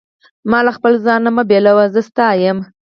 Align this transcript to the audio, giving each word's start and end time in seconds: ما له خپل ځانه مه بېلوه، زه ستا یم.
ما 0.49 0.59
له 0.65 0.71
خپل 0.77 0.93
ځانه 1.05 1.29
مه 1.35 1.43
بېلوه، 1.49 1.85
زه 1.93 2.01
ستا 2.09 2.27
یم. 2.43 2.57